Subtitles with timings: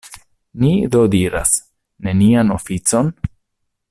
[0.61, 1.51] Ni do diras:
[2.07, 3.13] nenian oficon?